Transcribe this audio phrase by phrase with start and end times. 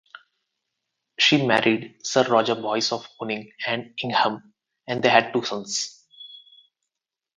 [1.19, 4.51] She married Sir Roger Boys of Honing and Ingham
[4.87, 6.03] and they had two sons.